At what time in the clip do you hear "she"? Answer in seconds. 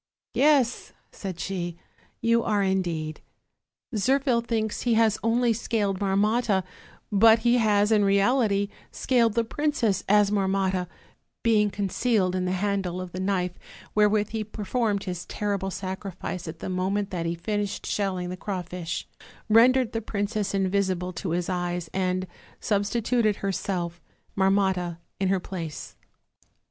1.39-1.77